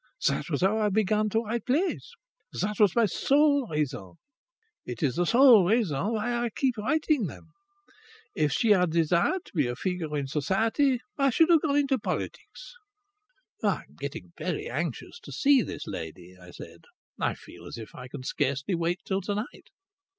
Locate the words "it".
4.83-5.03